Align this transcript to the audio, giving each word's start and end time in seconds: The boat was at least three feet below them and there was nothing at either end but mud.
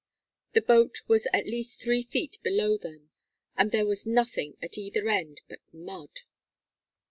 The 0.53 0.63
boat 0.63 1.01
was 1.07 1.27
at 1.31 1.45
least 1.45 1.79
three 1.79 2.01
feet 2.01 2.39
below 2.41 2.75
them 2.75 3.11
and 3.55 3.71
there 3.71 3.85
was 3.85 4.03
nothing 4.07 4.57
at 4.59 4.75
either 4.75 5.07
end 5.07 5.41
but 5.47 5.59
mud. 5.71 6.21